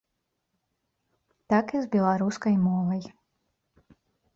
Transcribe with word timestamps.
Так 1.55 1.65
і 1.75 1.85
з 1.85 1.93
беларускай 1.99 2.55
мовай. 2.67 3.03